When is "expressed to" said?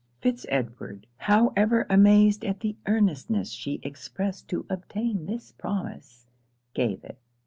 3.83-4.65